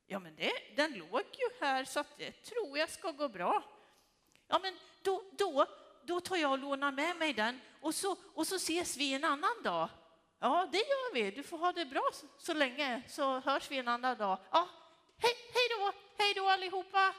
Ja, 0.07 0.19
men 0.19 0.37
det, 0.37 0.53
den 0.77 0.93
låg 0.93 1.23
ju 1.33 1.67
här 1.67 1.85
så 1.85 2.01
att 2.01 2.19
det 2.19 2.33
tror 2.33 2.79
jag 2.79 2.91
ska 2.91 3.11
gå 3.11 3.29
bra. 3.29 3.65
Ja, 4.49 4.59
men 4.63 4.75
då, 5.03 5.23
då, 5.39 5.67
då 6.05 6.21
tar 6.21 6.37
jag 6.37 6.51
och 6.51 6.59
lånar 6.59 6.93
med 6.93 7.17
mig 7.17 7.33
den 7.33 7.61
och 7.81 7.95
så, 7.95 8.17
och 8.35 8.47
så 8.47 8.57
ses 8.57 8.97
vi 8.97 9.15
en 9.15 9.25
annan 9.25 9.63
dag. 9.63 9.89
Ja, 10.39 10.69
det 10.73 10.79
gör 10.79 11.15
vi. 11.15 11.31
Du 11.31 11.43
får 11.43 11.59
ha 11.59 11.73
det 11.73 11.85
bra 11.85 12.11
så, 12.13 12.27
så 12.39 12.55
länge 12.55 13.03
så 13.09 13.41
hörs 13.41 13.71
vi 13.71 13.79
en 13.79 13.89
annan 13.89 14.19
dag. 14.19 14.39
Ja, 14.51 14.69
hej, 15.19 15.33
hej 15.55 15.79
då, 15.79 15.93
hej 16.19 16.35
då 16.35 16.49
allihopa. 16.49 17.15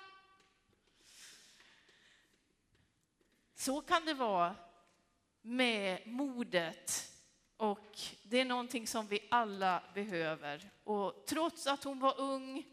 Så 3.56 3.82
kan 3.82 4.06
det 4.06 4.14
vara 4.14 4.56
med 5.42 6.08
modet 6.08 7.12
och 7.58 8.00
det 8.24 8.40
är 8.40 8.46
någonting 8.46 8.88
som 8.88 9.08
vi 9.08 9.28
alla 9.32 9.84
behöver. 9.94 10.70
Och 10.84 11.26
trots 11.28 11.68
att 11.68 11.84
hon 11.84 12.00
var 12.00 12.20
ung, 12.20 12.66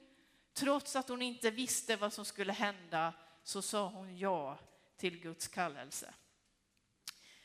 trots 0.53 0.97
att 0.97 1.09
hon 1.09 1.23
inte 1.23 1.51
visste 1.51 1.97
vad 1.97 2.13
som 2.13 2.25
skulle 2.25 2.53
hända, 2.53 3.15
så 3.43 3.63
sa 3.63 3.89
hon 3.89 4.19
ja 4.19 4.59
till 4.97 5.21
Guds 5.21 5.49
kallelse. 5.49 6.15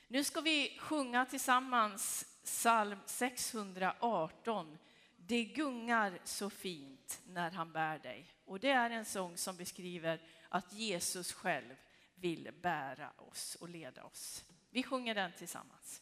Nu 0.08 0.24
ska 0.24 0.42
vi 0.42 0.78
sjunga 0.80 1.26
tillsammans 1.26 2.26
psalm 2.44 3.00
618. 3.06 4.78
Det 5.18 5.44
gungar 5.44 6.20
så 6.24 6.50
fint 6.50 7.22
när 7.28 7.52
han 7.52 7.72
bär 7.72 8.00
dig. 8.00 8.34
Och 8.46 8.60
det 8.60 8.70
är 8.70 8.90
en 8.90 9.06
sång 9.06 9.38
som 9.38 9.58
beskriver 9.58 10.22
att 10.50 10.74
Jesus 10.74 11.34
själv 11.34 11.76
vill 12.20 12.52
bära 12.62 13.12
oss 13.18 13.56
och 13.56 13.70
leda 13.70 14.04
oss. 14.04 14.46
Vi 14.70 14.84
sjunger 14.84 15.16
den 15.16 15.32
tillsammans. 15.38 16.02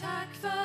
Tack 0.00 0.34
för 0.40 0.57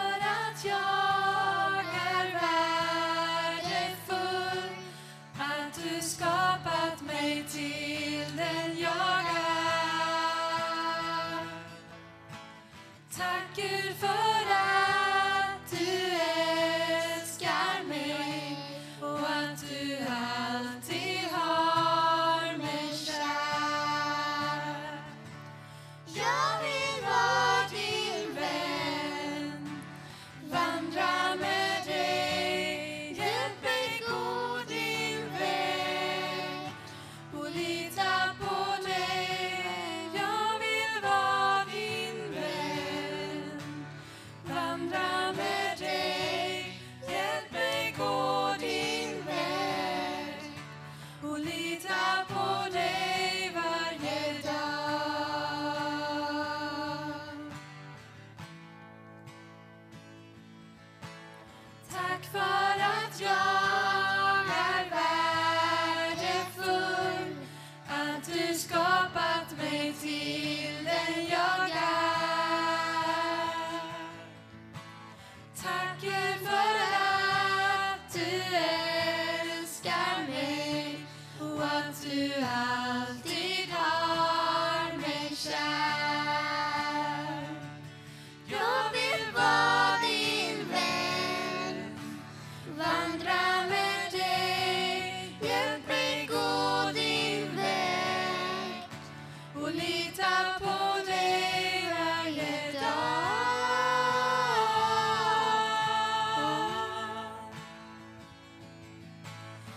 och 99.63 99.75
lita 99.75 100.59
på 100.59 101.05
dig 101.05 101.93
varje 101.95 102.71
dag. 102.71 103.23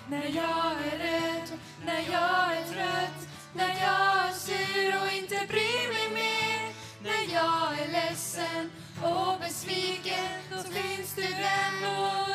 När 0.09 0.27
jag 0.27 0.73
är 0.93 0.99
rädd, 0.99 1.59
när 1.85 2.01
jag 2.13 2.57
är 2.57 2.65
trött, 2.73 3.29
när 3.55 3.69
jag 3.69 4.29
är 4.29 4.33
sur 4.33 5.03
och 5.03 5.13
inte 5.13 5.47
bryr 5.49 5.89
mig 5.93 6.09
mer, 6.15 6.73
när 7.03 7.35
jag 7.35 7.79
är 7.81 7.93
ledsen 7.93 8.71
och 9.03 9.41
besviken, 9.41 10.41
så 10.51 10.73
finns 10.73 11.15
du 11.15 11.23
ändå 11.23 12.26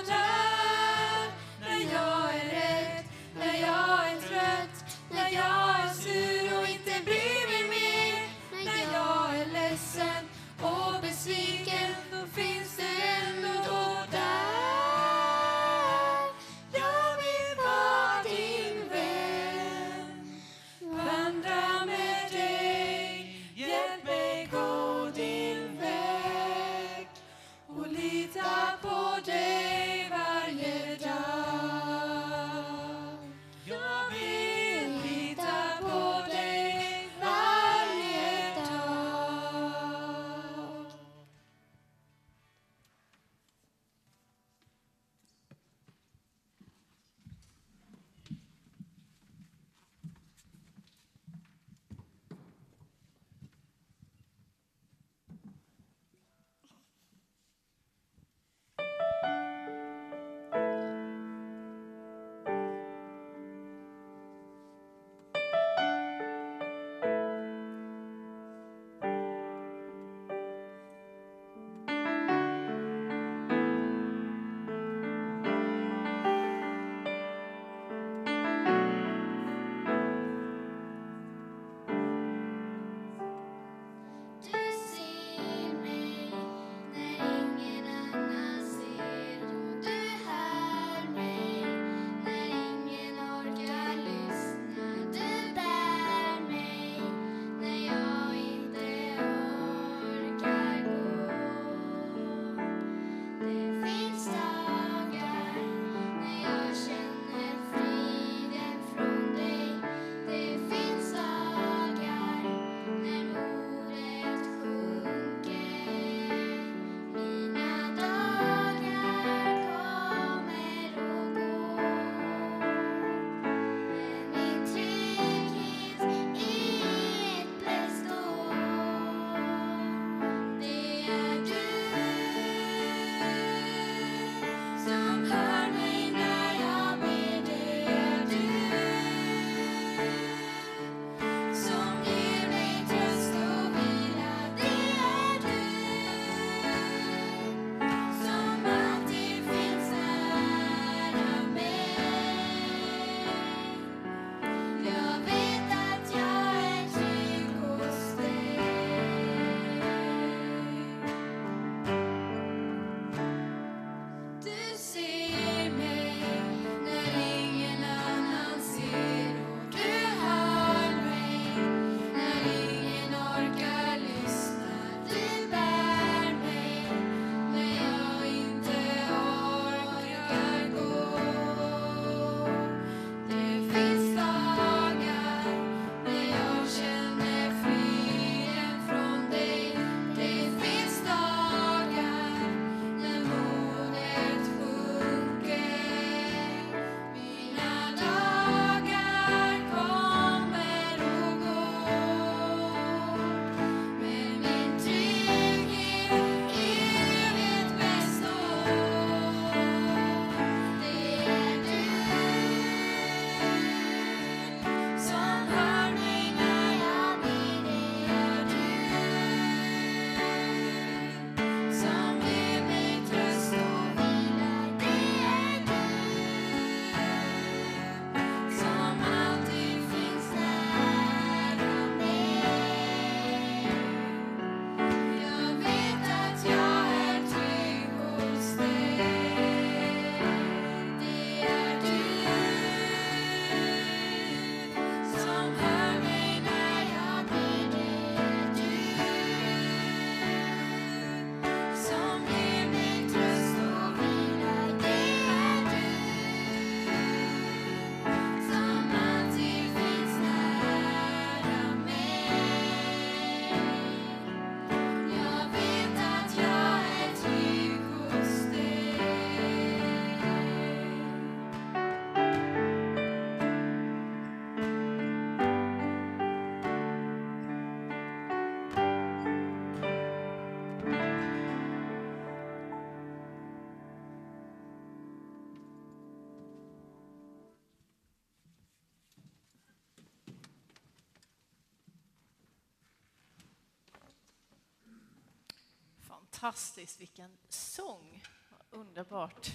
Fantastiskt, 296.31 297.01
vilken 297.01 297.37
sång. 297.49 298.23
Underbart. 298.69 299.51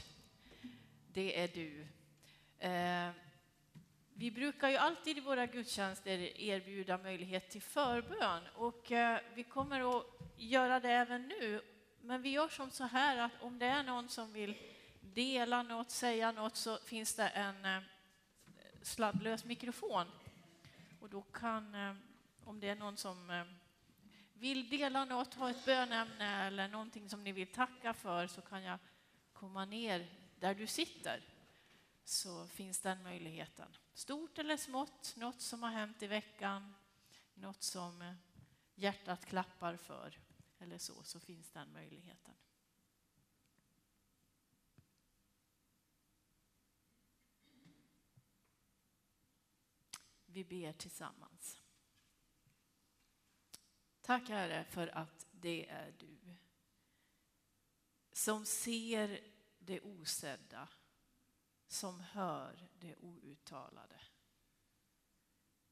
Det 1.12 1.40
är 1.40 1.48
du. 1.48 1.86
Eh, 2.58 3.10
vi 4.14 4.30
brukar 4.30 4.68
ju 4.68 4.76
alltid 4.76 5.18
i 5.18 5.20
våra 5.20 5.46
gudstjänster 5.46 6.40
erbjuda 6.40 6.98
möjlighet 6.98 7.50
till 7.50 7.62
förbön 7.62 8.42
och 8.54 8.92
eh, 8.92 9.20
vi 9.34 9.44
kommer 9.44 9.98
att 9.98 10.04
göra 10.36 10.80
det 10.80 10.90
även 10.90 11.28
nu. 11.28 11.62
Men 12.00 12.22
vi 12.22 12.28
gör 12.28 12.48
som 12.48 12.70
så 12.70 12.84
här 12.84 13.16
att 13.16 13.42
om 13.42 13.58
det 13.58 13.66
är 13.66 13.82
någon 13.82 14.08
som 14.08 14.32
vill 14.32 14.56
dela 15.00 15.62
något, 15.62 15.90
säga 15.90 16.32
något 16.32 16.56
så 16.56 16.78
finns 16.78 17.14
det 17.14 17.28
en 17.28 17.64
eh, 17.64 17.82
sladdlös 18.82 19.44
mikrofon. 19.44 20.06
Och 21.00 21.10
då 21.10 21.22
kan, 21.22 21.74
eh, 21.74 21.94
om 22.44 22.60
det 22.60 22.68
är 22.68 22.76
någon 22.76 22.96
som 22.96 23.30
eh, 23.30 23.44
vill 24.38 24.68
dela 24.68 25.04
något, 25.04 25.34
ha 25.34 25.50
ett 25.50 25.64
bönämne 25.64 26.46
eller 26.46 26.68
någonting 26.68 27.08
som 27.08 27.24
ni 27.24 27.32
vill 27.32 27.52
tacka 27.52 27.94
för 27.94 28.26
så 28.26 28.40
kan 28.40 28.62
jag 28.62 28.78
komma 29.32 29.64
ner 29.64 30.06
där 30.40 30.54
du 30.54 30.66
sitter. 30.66 31.24
Så 32.04 32.46
finns 32.46 32.80
den 32.80 33.02
möjligheten. 33.02 33.76
Stort 33.94 34.38
eller 34.38 34.56
smått, 34.56 35.14
något 35.16 35.40
som 35.40 35.62
har 35.62 35.70
hänt 35.70 36.02
i 36.02 36.06
veckan, 36.06 36.74
något 37.34 37.62
som 37.62 38.14
hjärtat 38.74 39.26
klappar 39.26 39.76
för 39.76 40.18
eller 40.58 40.78
så, 40.78 41.02
så 41.02 41.20
finns 41.20 41.50
den 41.50 41.72
möjligheten. 41.72 42.34
Vi 50.26 50.44
ber 50.44 50.72
tillsammans. 50.72 51.62
Tack 54.06 54.28
Herre 54.28 54.64
för 54.64 54.86
att 54.96 55.26
det 55.32 55.68
är 55.68 55.92
du 55.98 56.36
som 58.12 58.46
ser 58.46 59.20
det 59.58 59.80
osedda, 59.80 60.68
som 61.66 62.00
hör 62.00 62.68
det 62.78 62.96
outtalade. 62.96 64.00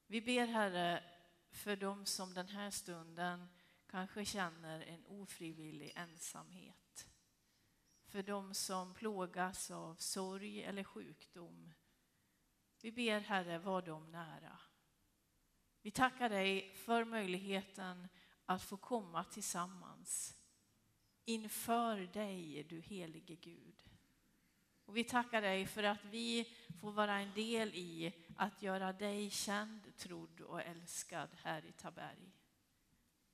Vi 0.07 0.21
ber 0.21 0.47
Herre 0.47 1.03
för 1.51 1.75
dem 1.75 2.05
som 2.05 2.33
den 2.33 2.47
här 2.47 2.69
stunden 2.69 3.47
kanske 3.87 4.25
känner 4.25 4.81
en 4.81 5.05
ofrivillig 5.05 5.93
ensamhet. 5.95 7.07
För 8.05 8.23
dem 8.23 8.53
som 8.53 8.93
plågas 8.93 9.71
av 9.71 9.95
sorg 9.95 10.63
eller 10.63 10.83
sjukdom. 10.83 11.73
Vi 12.81 12.91
ber 12.91 13.19
Herre, 13.19 13.57
var 13.57 13.81
dem 13.81 14.11
nära. 14.11 14.59
Vi 15.81 15.91
tackar 15.91 16.29
dig 16.29 16.75
för 16.75 17.05
möjligheten 17.05 18.07
att 18.45 18.63
få 18.63 18.77
komma 18.77 19.23
tillsammans 19.23 20.35
inför 21.25 21.97
dig, 21.97 22.63
du 22.63 22.81
helige 22.81 23.35
Gud. 23.35 23.83
Och 24.85 24.97
vi 24.97 25.03
tackar 25.03 25.41
dig 25.41 25.65
för 25.65 25.83
att 25.83 26.05
vi 26.05 26.55
får 26.81 26.91
vara 26.91 27.19
en 27.19 27.33
del 27.33 27.69
i 27.75 28.13
att 28.37 28.61
göra 28.61 28.93
dig 28.93 29.29
känd, 29.29 29.97
trodd 29.97 30.41
och 30.41 30.61
älskad 30.61 31.29
här 31.43 31.65
i 31.65 31.71
Taberg. 31.71 32.31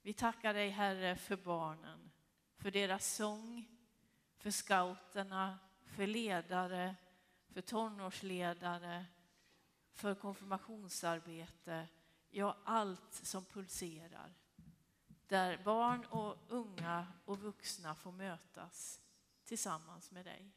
Vi 0.02 0.14
tackar 0.14 0.54
dig 0.54 0.70
Herre 0.70 1.16
för 1.16 1.38
barnen, 1.38 2.12
för 2.58 2.72
deras 2.72 3.16
sång, 3.16 3.66
för 4.38 4.52
scouterna, 4.52 5.60
för 5.86 6.08
ledare, 6.08 6.96
för 7.54 7.62
tonårsledare, 7.62 9.06
för 9.94 10.16
konfirmationsarbete, 10.16 11.88
ja 12.30 12.58
allt 12.64 13.14
som 13.14 13.46
pulserar. 13.46 14.34
Där 15.32 15.64
barn 15.64 16.06
och 16.06 16.38
unga 16.48 17.08
och 17.26 17.40
vuxna 17.40 17.96
får 17.96 18.12
mötas 18.12 19.02
tillsammans 19.44 20.12
med 20.12 20.26
dig. 20.26 20.52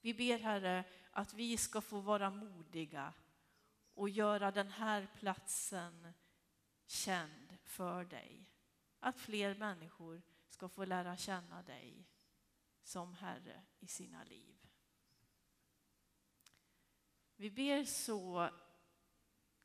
Vi 0.00 0.14
ber 0.14 0.38
Herre 0.38 0.84
att 1.10 1.34
vi 1.34 1.56
ska 1.56 1.80
få 1.80 2.00
vara 2.00 2.30
modiga 2.30 3.12
och 3.94 4.08
göra 4.08 4.50
den 4.50 4.68
här 4.70 5.08
platsen 5.18 6.12
känd 6.86 7.58
för 7.64 8.04
dig. 8.04 8.50
Att 9.00 9.20
fler 9.20 9.54
människor 9.54 10.22
ska 10.48 10.68
få 10.68 10.84
lära 10.84 11.16
känna 11.16 11.62
dig 11.62 12.06
som 12.82 13.14
Herre 13.14 13.62
i 13.78 13.86
sina 13.86 14.24
liv. 14.24 14.56
Vi 17.36 17.50
ber 17.50 17.84
så 17.84 18.50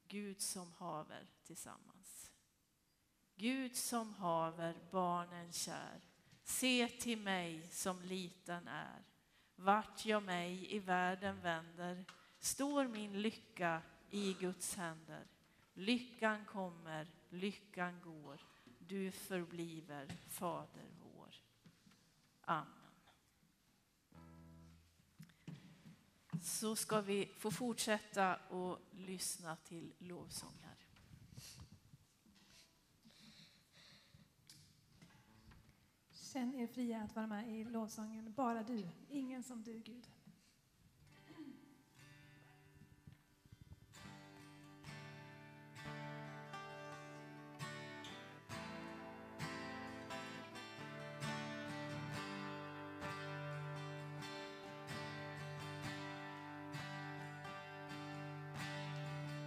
Gud 0.08 0.42
som 0.42 0.74
haver 0.74 1.28
tillsammans. 1.44 1.93
Gud 3.36 3.76
som 3.76 4.14
haver 4.14 4.76
barnen 4.92 5.52
kär, 5.52 6.02
se 6.44 6.88
till 6.88 7.20
mig 7.20 7.68
som 7.72 8.02
liten 8.02 8.68
är. 8.68 9.04
Vart 9.56 10.06
jag 10.06 10.24
mig 10.24 10.76
i 10.76 10.80
världen 10.80 11.42
vänder 11.42 12.06
står 12.40 12.88
min 12.88 13.22
lycka 13.22 13.82
i 14.10 14.34
Guds 14.34 14.76
händer. 14.76 15.28
Lyckan 15.74 16.46
kommer, 16.46 17.08
lyckan 17.30 18.02
går, 18.02 18.42
du 18.80 19.12
förbliver 19.12 20.08
Fader 20.30 20.90
vår. 21.02 21.36
Amen. 22.42 22.68
Så 26.42 26.76
ska 26.76 27.02
vi 27.02 27.32
få 27.38 27.52
fortsätta 27.52 28.36
och 28.36 28.80
lyssna 28.92 29.56
till 29.56 29.94
lovsång 30.00 30.58
här. 30.62 30.74
Känn 36.34 36.54
er 36.56 36.68
fria 36.68 37.02
att 37.02 37.16
vara 37.16 37.28
med 37.28 37.50
i 37.50 37.64
lovsången 37.64 38.34
Bara 38.36 38.64
du, 38.64 38.88
ingen 39.10 39.44
som 39.44 39.64
du 39.64 39.80
Gud. 39.80 40.08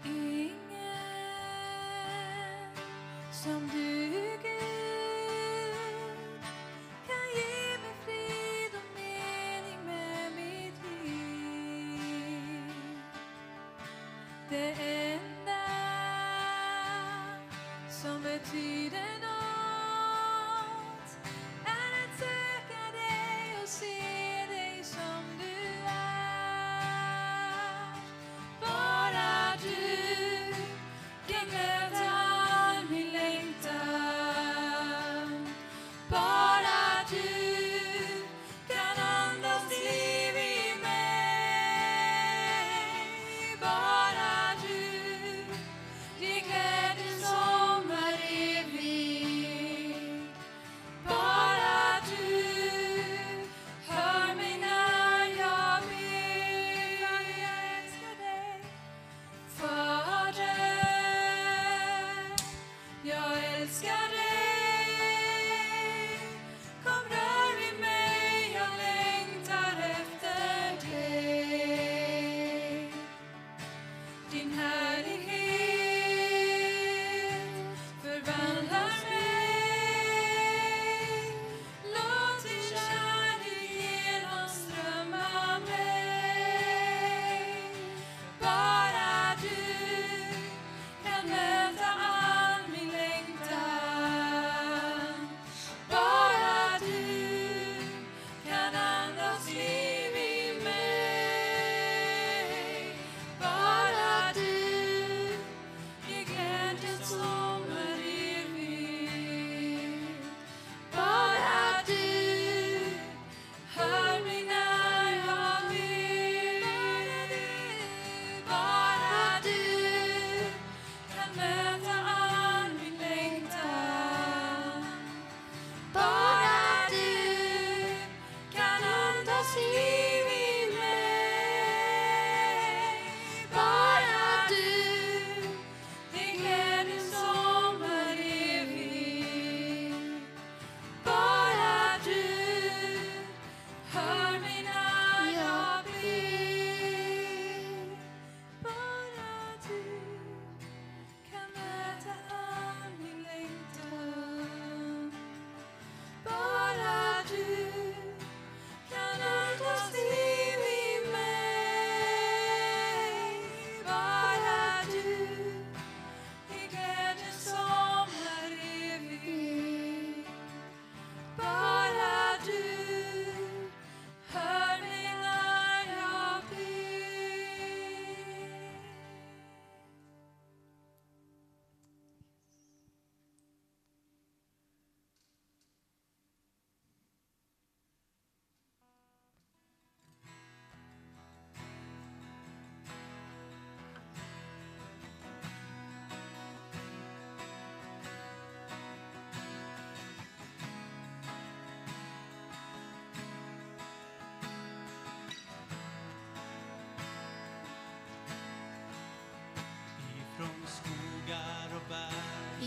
Ingen 0.04 0.52
som 3.32 3.68
du 3.72 3.95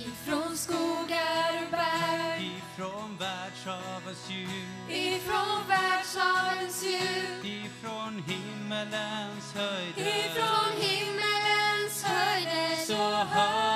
Ifrån 0.06 0.58
skogar 0.58 1.64
och 1.64 1.72
berg, 1.72 2.52
ifrån 2.58 3.18
världshavens 3.20 4.30
djup, 4.30 4.90
ifrån 4.90 5.60
världshavens 5.68 6.84
djup, 6.84 7.46
ifrån 7.46 8.24
himmelens 8.28 9.54
höjder. 9.56 10.08
ifrån 10.08 10.72
himmelens 10.82 12.04
höjder. 12.04 12.76
Så 12.86 13.14
hörs 13.14 13.69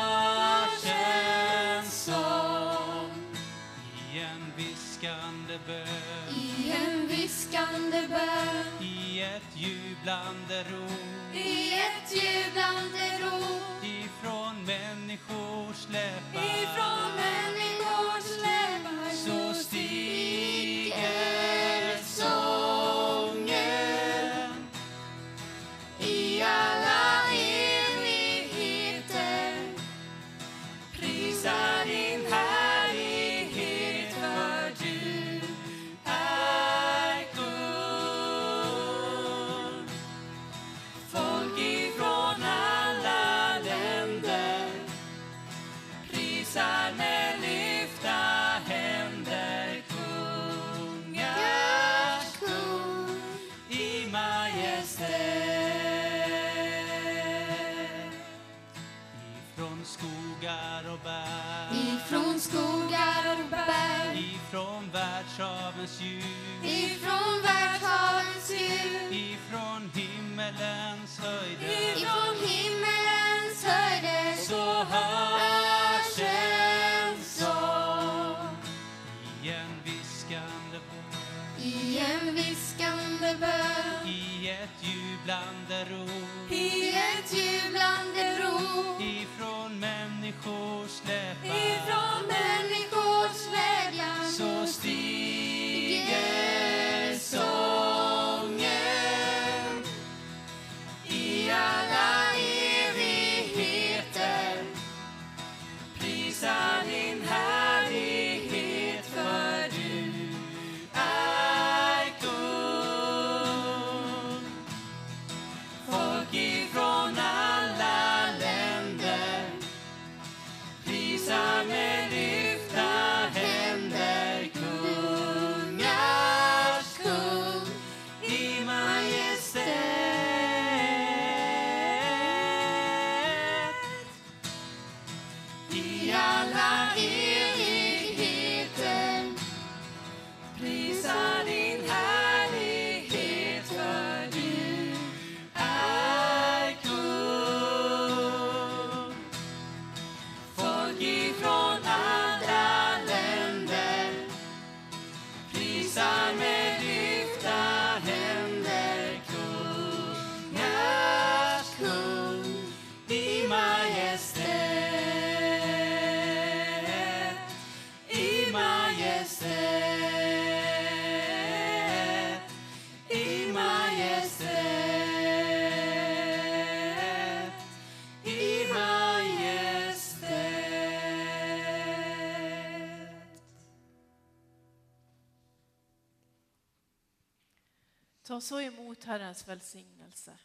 Ta 188.34 188.42
så 188.42 188.62
emot 188.62 189.04
Herrens 189.04 189.48
välsignelse. 189.48 190.38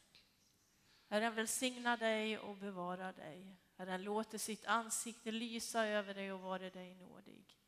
Herren 1.08 1.34
välsigna 1.34 1.96
dig 1.96 2.38
och 2.38 2.56
bevara 2.56 3.12
dig. 3.12 3.56
Herren 3.76 4.02
låter 4.02 4.38
sitt 4.38 4.66
ansikte 4.66 5.32
lysa 5.32 5.86
över 5.86 6.14
dig 6.14 6.32
och 6.32 6.40
vare 6.40 6.70
dig 6.70 6.94
nådig. 6.94 7.58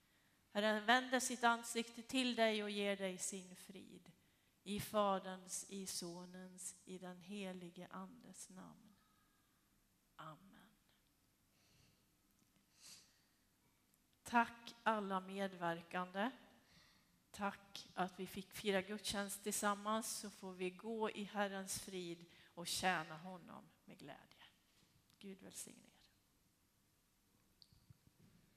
Herren 0.53 0.87
vänder 0.87 1.21
sitt 1.21 1.45
ansikte 1.45 2.03
till 2.03 2.35
dig 2.35 2.62
och 2.62 2.71
ger 2.71 2.97
dig 2.97 3.18
sin 3.18 3.57
frid. 3.57 4.12
I 4.62 4.81
Faderns, 4.81 5.66
i 5.68 5.87
Sonens, 5.87 6.77
i 6.85 6.99
den 6.99 7.21
helige 7.21 7.89
Andes 7.91 8.49
namn. 8.49 8.97
Amen. 10.16 10.71
Tack 14.23 14.75
alla 14.83 15.21
medverkande. 15.21 16.31
Tack 17.41 17.88
att 17.95 18.20
vi 18.20 18.26
fick 18.26 18.53
fira 18.53 18.82
gudstjänst 18.82 19.43
tillsammans 19.43 20.18
så 20.18 20.30
får 20.30 20.53
vi 20.53 20.70
gå 20.70 21.11
i 21.11 21.24
Herrens 21.24 21.80
frid 21.80 22.24
och 22.55 22.66
tjäna 22.66 23.16
honom 23.16 23.64
med 23.84 23.99
glädje. 23.99 24.45
Gud 25.18 25.43
välsigne 25.43 25.86
er. 25.86 26.00